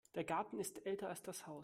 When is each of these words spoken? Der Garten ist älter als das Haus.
Der 0.15 0.23
Garten 0.25 0.59
ist 0.59 0.85
älter 0.85 1.09
als 1.09 1.21
das 1.21 1.45
Haus. 1.47 1.59